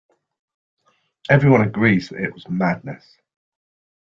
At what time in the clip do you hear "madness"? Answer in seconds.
2.49-3.05